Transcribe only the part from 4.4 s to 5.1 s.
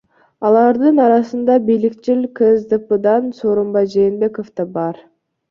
да бар.